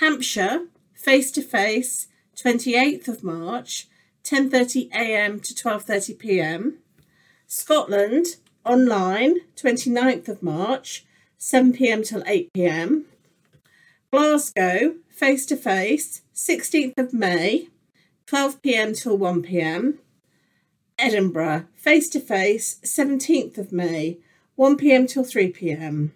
Hampshire 0.00 0.68
face 0.94 1.30
to 1.32 1.42
face 1.42 2.06
28th 2.34 3.08
of 3.08 3.22
March 3.22 3.88
10:30 4.22 4.88
am 4.90 5.38
to 5.38 5.54
12:30 5.54 6.18
pm. 6.18 6.78
Scotland 7.46 8.36
online 8.64 9.36
29th 9.56 10.28
of 10.28 10.42
March 10.42 11.04
7 11.38 11.72
pm 11.72 12.02
till 12.02 12.22
8 12.26 12.52
pm. 12.52 13.04
Glasgow 14.10 14.96
face 15.08 15.44
to 15.46 15.56
face 15.56 16.22
16th 16.34 16.98
of 16.98 17.12
May 17.12 17.68
12 18.26 18.62
pm 18.62 18.94
till 18.94 19.18
1 19.18 19.42
pm. 19.42 19.98
Edinburgh 20.98 21.66
face 21.74 22.08
to 22.08 22.20
face 22.20 22.80
17th 22.84 23.58
of 23.58 23.72
May 23.72 24.18
1 24.56 24.76
pm 24.76 25.06
till 25.06 25.24
3 25.24 25.50
pm. 25.50 26.12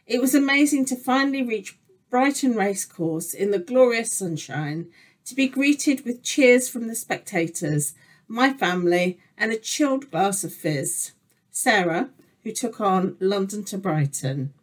It 0.06 0.22
was 0.22 0.36
amazing 0.36 0.86
to 0.86 0.96
finally 0.96 1.42
reach 1.42 1.80
Brighton 2.12 2.56
Racecourse 2.56 3.34
in 3.34 3.50
the 3.50 3.58
glorious 3.58 4.14
sunshine, 4.14 4.92
to 5.26 5.34
be 5.34 5.48
greeted 5.48 6.06
with 6.06 6.22
cheers 6.22 6.70
from 6.70 6.88
the 6.88 6.94
spectators, 6.94 7.96
my 8.28 8.54
family, 8.54 9.20
and 9.36 9.52
a 9.52 9.58
chilled 9.58 10.12
glass 10.12 10.44
of 10.44 10.54
fizz. 10.54 11.14
Sarah, 11.50 12.12
who 12.44 12.52
took 12.52 12.80
on 12.80 13.18
London 13.20 13.64
to 13.64 13.80
Brighton. 13.80 14.54